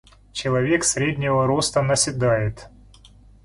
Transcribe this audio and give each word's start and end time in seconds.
Человек 0.33 0.83
среднего 0.83 1.45
роста 1.45 1.83
наседает. 1.83 2.69